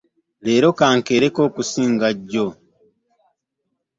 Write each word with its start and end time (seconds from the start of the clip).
Leero 0.43 0.69
ka 0.79 0.87
nkeereko 0.97 1.39
okusinga 1.47 2.07
jjo. 2.19 2.47